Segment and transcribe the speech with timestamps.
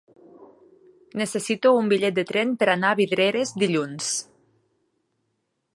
[1.21, 4.13] Necessito un bitllet de tren per anar a Vidreres dilluns.